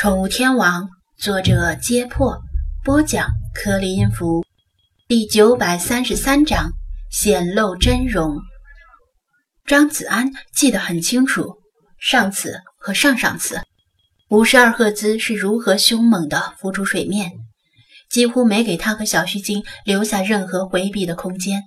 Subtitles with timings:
[0.00, 0.88] 宠物天王，
[1.18, 2.40] 作者：揭破，
[2.82, 4.42] 播讲：颗粒音符，
[5.06, 6.70] 第九百三十三章
[7.10, 8.38] 显露真容。
[9.66, 11.58] 张子安记得很清楚，
[11.98, 13.60] 上次和上上次，
[14.30, 17.32] 五十二赫兹是如何凶猛地浮出水面，
[18.08, 21.64] 几乎没给他和小须鲸留下任何回避的空间。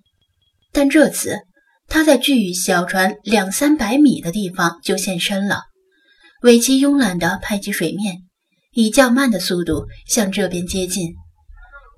[0.72, 1.38] 但这次，
[1.88, 5.66] 他在距小船两三百米的地方就现身了。
[6.44, 8.18] 尾鳍慵懒地拍击水面，
[8.74, 11.14] 以较慢的速度向这边接近。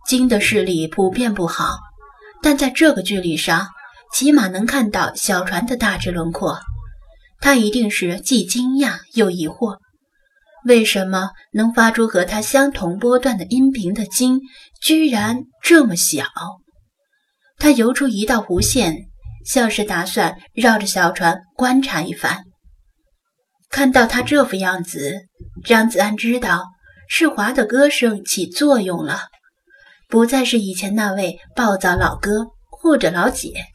[0.08, 1.80] 鲸的视力普遍不好，
[2.44, 3.70] 但在这个距离上，
[4.14, 6.60] 起码能看到小船的大致轮廓。
[7.40, 9.80] 他一定是既惊讶又疑惑：
[10.64, 14.42] 为什么能发出和他相同波段的音频的鲸，
[14.80, 16.24] 居然这么小？
[17.58, 19.08] 他游出一道弧线，
[19.44, 22.44] 像是打算绕着小船观察一番。
[23.70, 25.28] 看到他这副样子，
[25.64, 26.66] 张子安知道
[27.10, 29.24] 世华的歌声起作用了，
[30.08, 33.66] 不再是以前那位暴躁老哥或者老姐，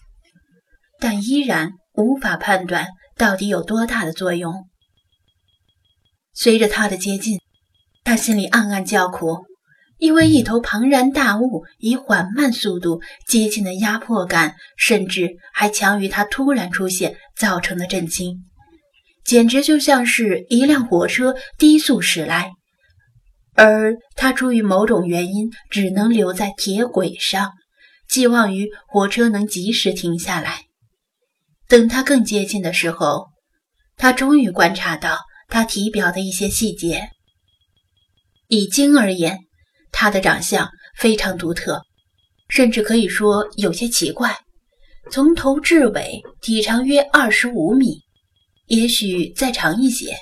[0.98, 4.66] 但依然无法判断到底有多大的作用。
[6.32, 7.38] 随着他的接近，
[8.04, 9.44] 他心里暗暗叫苦，
[9.98, 18.44] 因为一头庞然大物以缓慢速度接近的压迫感，甚至还强于他突然出现造成的震惊。
[19.30, 22.50] 简直就像是一辆火车低速驶来，
[23.54, 27.52] 而他出于某种原因只能留在铁轨上，
[28.08, 30.64] 寄望于火车能及时停下来。
[31.68, 33.28] 等他更接近的时候，
[33.96, 37.08] 他终于观察到他体表的一些细节。
[38.48, 39.38] 以鲸而言，
[39.92, 41.82] 它的长相非常独特，
[42.48, 44.36] 甚至可以说有些奇怪。
[45.08, 48.00] 从头至尾，体长约二十五米。
[48.70, 50.14] 也许再长一些，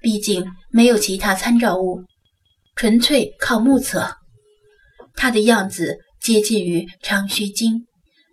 [0.00, 2.02] 毕竟没有其他参照物，
[2.74, 4.16] 纯粹靠目测。
[5.14, 7.84] 它的样子接近于长须鲸，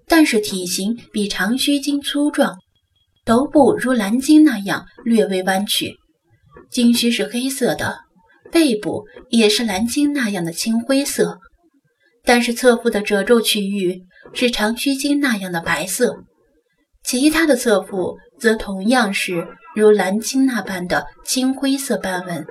[0.08, 2.58] 但是体型比长须鲸粗壮，
[3.26, 5.98] 头部如蓝鲸那样略微弯曲，
[6.72, 8.00] 鲸须是黑色的，
[8.50, 11.40] 背部也是蓝鲸那样的青灰色，
[12.24, 16.24] 但是侧腹的褶皱区域是长须鲸那样的白色。
[17.08, 22.46] 其他的侧腹则同样是如蓝鲸那般的青灰色斑纹。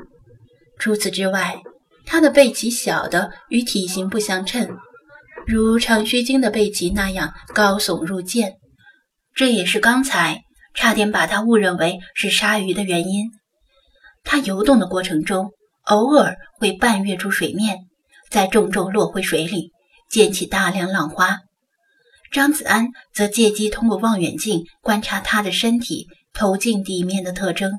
[0.79, 1.61] 除此之外，
[2.07, 4.67] 它的背鳍小的与体型不相称，
[5.47, 8.55] 如长须鲸的背鳍那样高耸入剑。
[9.35, 10.41] 这也是刚才
[10.75, 13.27] 差点把它误认为是鲨鱼的原因。
[14.25, 15.51] 它游动的过程中，
[15.85, 17.81] 偶尔会半跃出水面，
[18.31, 19.73] 再重重落回水里，
[20.09, 21.41] 溅起大量浪花。
[22.33, 27.73] 张子安则借机通过望远镜观察他的身体投进地面的特征。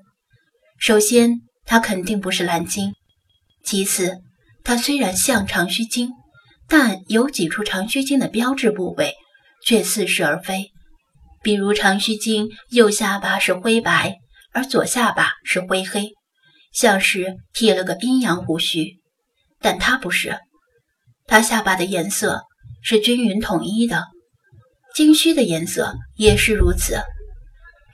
[0.80, 2.92] 首先，它肯定不是蓝鲸；
[3.64, 4.18] 其次，
[4.64, 6.12] 它虽然像长须鲸，
[6.68, 9.16] 但有几处长须鲸的标志部位
[9.64, 10.72] 却似是而非。
[11.44, 14.18] 比如，长须鲸右下巴是灰白，
[14.54, 16.12] 而左下巴是灰黑，
[16.74, 19.00] 像是剃了个阴阳胡须。
[19.60, 20.40] 但它不是，
[21.26, 22.44] 它下巴的颜色
[22.82, 24.04] 是均匀统一的。
[24.98, 27.04] 金须的颜色也是如此，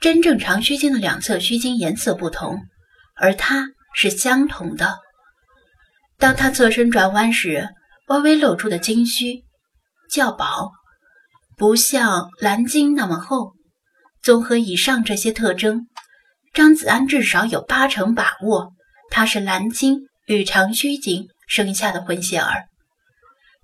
[0.00, 2.58] 真正长须鲸的两侧须鲸颜色不同，
[3.14, 5.00] 而它是相同的。
[6.16, 7.68] 当它侧身转弯时，
[8.08, 9.44] 微微露出的金须
[10.10, 10.72] 较薄，
[11.58, 13.52] 不像蓝鲸那么厚。
[14.22, 15.86] 综合以上这些特征，
[16.54, 18.72] 张子安至少有八成把握，
[19.10, 22.64] 它是蓝鲸与长须鲸生下的混血儿。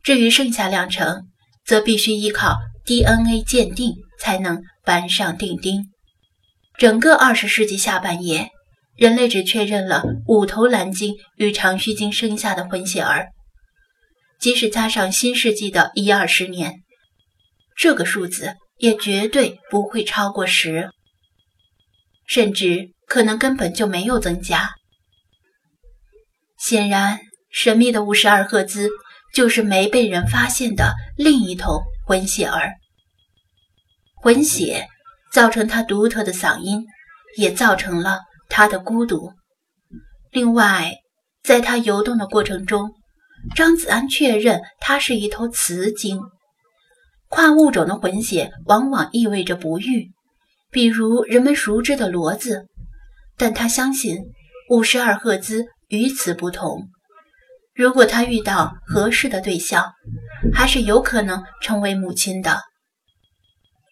[0.02, 1.22] 至于剩下两成，
[1.64, 2.58] 则必须依靠。
[2.84, 5.90] DNA 鉴定才能板上钉钉。
[6.78, 8.48] 整个二十世纪下半叶，
[8.96, 13.28] 人类只确认了五头蓝鲸与长须鲸生下的混血儿。
[14.40, 16.80] 即使加上新世纪的一二十年，
[17.76, 20.90] 这个数字也绝对不会超过十，
[22.26, 24.70] 甚至可能根本就没有增加。
[26.58, 27.20] 显然，
[27.50, 28.88] 神秘的五十二赫兹
[29.34, 32.72] 就是没被人发现的另一头混血儿。
[34.22, 34.86] 混血
[35.32, 36.84] 造成他独特的嗓音，
[37.36, 39.32] 也造成了他的孤独。
[40.30, 40.92] 另外，
[41.42, 42.92] 在他游动的过程中，
[43.54, 46.20] 张子安确认他是一头雌鲸。
[47.28, 50.10] 跨物种的混血往往意味着不育，
[50.70, 52.66] 比如人们熟知的骡子。
[53.38, 54.18] 但他相信
[54.68, 56.88] 五十二赫兹与此不同。
[57.74, 59.90] 如果他遇到合适的对象，
[60.52, 62.60] 还是有可能成为母亲的。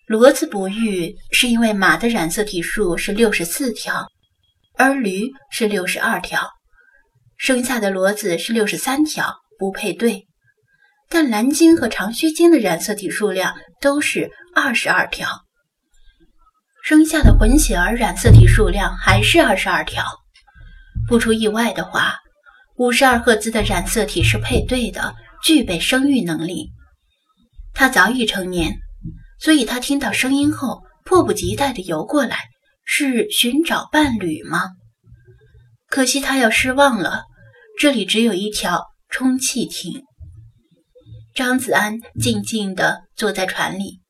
[0.09, 4.07] 骡子不育是因为马的染色体数是六十四条，
[4.75, 6.49] 而驴是六十二条。
[7.37, 10.27] 生下的骡子是六十三条，不配对。
[11.11, 15.29] 但蓝鲸和长须鲸的染色体数量都是二十二条，
[16.83, 20.03] 生下的混血儿染色体数量还是二十二条。
[21.07, 22.17] 不出意外的话，
[22.77, 25.15] 五十二赫兹的染色体是配对的，
[25.45, 26.71] 具备生育能力。
[27.75, 28.75] 他早已成年，
[29.41, 32.39] 所以他听到声音后迫不及待地游过来，
[32.85, 34.71] 是寻找伴侣吗？
[35.89, 37.25] 可惜他要失望了，
[37.79, 40.03] 这里只有一条充气艇。
[41.35, 44.01] 张子安静静地坐在船里，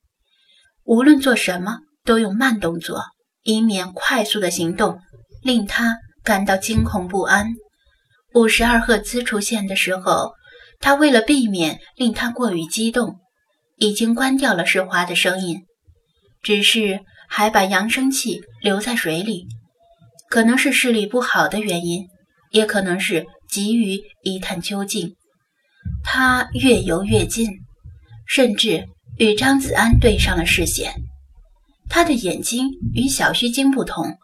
[0.84, 3.02] 无论做什么都用慢动作，
[3.42, 4.98] 以免快速的行动
[5.42, 7.48] 令他感到惊恐不安。
[8.34, 10.32] 五十二赫兹出现的时候，
[10.80, 13.19] 他为了避免令他过于激动，
[13.78, 15.62] 已经关掉了释华的声音，
[16.42, 19.46] 只是还把扬声器留在水里。
[20.28, 22.06] 可能是视力不好的原因，
[22.50, 25.14] 也可能是急于一探究竟。
[26.04, 27.48] 他越游越近，
[28.26, 28.86] 甚至
[29.16, 30.92] 与张子安对上了视线。
[31.88, 34.19] 他的眼睛与小须鲸不同，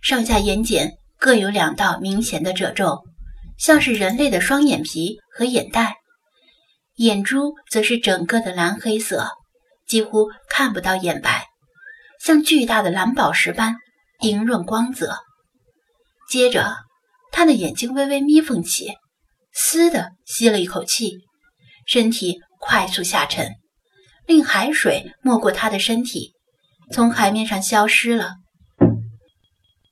[0.00, 3.04] 上下眼睑各有两道明显的褶皱，
[3.56, 5.97] 像是人类的双眼皮和眼袋。
[6.98, 9.28] 眼珠则是整个的蓝黑色，
[9.86, 11.46] 几乎看不到眼白，
[12.20, 13.76] 像巨大的蓝宝石般
[14.20, 15.16] 莹润光泽。
[16.28, 16.74] 接着，
[17.30, 18.94] 他的眼睛微微眯缝起。
[19.52, 21.18] 嘶的吸了一口气，
[21.86, 23.52] 身体快速下沉，
[24.26, 26.32] 令海水没过他的身体，
[26.92, 28.34] 从海面上消失了。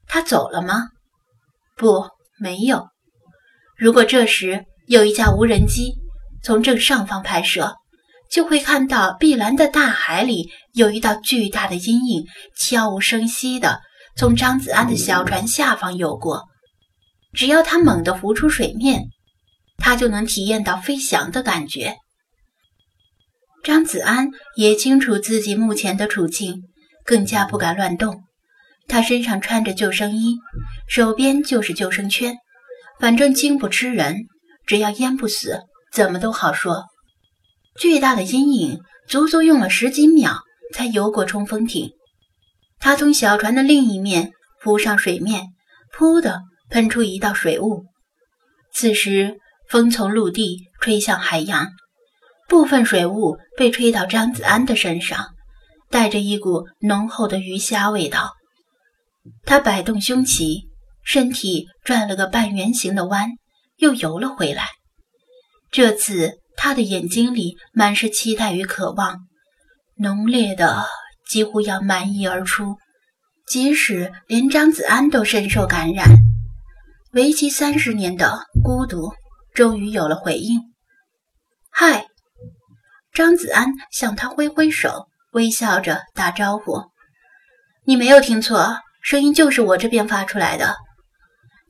[0.06, 0.88] 他走了吗？
[1.76, 2.08] 不，
[2.38, 2.88] 没有。
[3.76, 5.94] 如果这时有一架无人机
[6.46, 7.74] 从正上方拍摄，
[8.30, 12.24] 就会看到碧蓝的大海里有一道巨大的阴影，
[12.56, 13.80] 悄无声息地
[14.16, 16.44] 从张子安的小船下方游过。
[17.32, 19.08] 只要他猛地浮出水面。
[19.78, 21.96] 他就能体验到飞翔的感觉。
[23.62, 26.62] 张子安也清楚自己目前的处境，
[27.04, 28.22] 更加不敢乱动。
[28.88, 30.36] 他身上穿着救生衣，
[30.88, 32.36] 手边就是救生圈，
[32.98, 34.26] 反正鲸不吃人，
[34.64, 35.60] 只要淹不死，
[35.96, 36.84] 怎么都好说。
[37.80, 40.42] 巨大的阴影足足用了十几秒
[40.74, 41.92] 才游过冲锋艇。
[42.78, 45.46] 他从小船的另一面浮上水面，
[45.96, 47.86] 噗的喷出一道水雾。
[48.74, 49.38] 此时。
[49.68, 51.72] 风从陆地吹向海洋，
[52.48, 55.34] 部分水雾被吹到张子安的身上，
[55.90, 58.34] 带着一股浓厚的鱼虾味道。
[59.44, 60.68] 他摆动胸鳍，
[61.02, 63.28] 身体转了个半圆形的弯，
[63.76, 64.68] 又游了回来。
[65.70, 69.26] 这次他的眼睛里满是期待与渴望，
[69.96, 70.84] 浓烈的
[71.28, 72.76] 几乎要满溢而出，
[73.46, 76.08] 即使连张子安都深受感染。
[77.12, 79.12] 为期三十年的孤独。
[79.54, 80.60] 终于有了回应。
[81.70, 82.08] 嗨，
[83.14, 86.82] 张子安向他挥挥手，微笑着打招呼。
[87.86, 90.76] 你没有听错，声音就是我这边发出来的。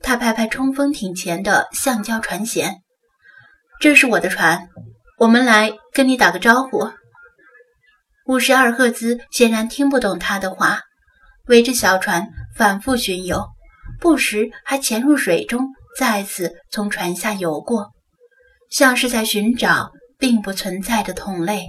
[0.01, 2.75] 他拍拍冲锋艇前的橡胶船舷，
[3.79, 4.69] 这是我的船，
[5.19, 6.89] 我们来跟你打个招呼。
[8.25, 10.81] 五十二赫兹显然听不懂他的话，
[11.47, 13.47] 围着小船反复巡游，
[13.99, 15.69] 不时还潜入水中。
[15.97, 17.91] 再次从船下游过，
[18.69, 21.65] 像是在寻找并不存在的同类。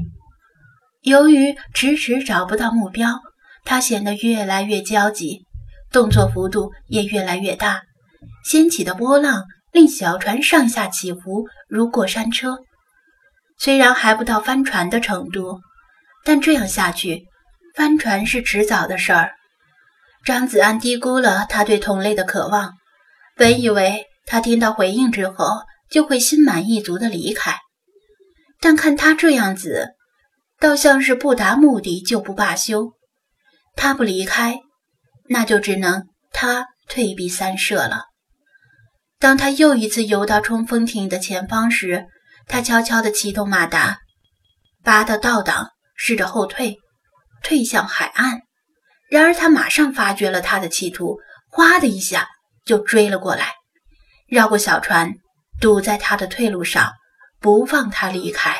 [1.00, 3.20] 由于迟迟找不到目标，
[3.64, 5.46] 他显得越来越焦急，
[5.90, 7.80] 动作幅度也越来越大，
[8.44, 9.44] 掀起的波浪
[9.78, 12.58] 令小船上下起伏如过山车。
[13.58, 15.60] 虽然还不到翻船的程度，
[16.24, 17.26] 但这样下去，
[17.76, 19.30] 翻船是迟早的事儿。
[20.24, 22.72] 张子安低估了他对同类的渴望，
[23.36, 24.04] 本以为。
[24.26, 27.56] 他听到回应之后，就会心满意足的离开，
[28.60, 29.94] 但看他这样子，
[30.60, 32.92] 倒像是不达目的就不罢休。
[33.74, 34.60] 他不离开，
[35.30, 38.07] 那就只能他退避三舍了。
[39.18, 42.06] 当他又一次游到冲锋艇的前方时，
[42.46, 43.98] 他悄悄地启动马达，
[44.84, 46.78] 拔到倒档，试着后退，
[47.42, 48.42] 退向海岸。
[49.10, 51.18] 然而他马上发觉了他的企图，
[51.50, 52.28] 哗的一下
[52.64, 53.54] 就追了过来。
[54.28, 55.14] 绕过小船，
[55.60, 56.92] 堵在他的退路上，
[57.40, 58.56] 不放他离开。